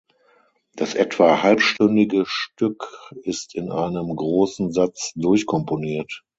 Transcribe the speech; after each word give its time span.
Das 0.75 0.95
etwa 0.95 1.43
halbstündige 1.43 2.23
Stück 2.25 3.11
ist 3.21 3.53
in 3.53 3.69
einem 3.71 4.15
großen 4.15 4.71
Satz 4.71 5.11
durchkomponiert. 5.15 6.23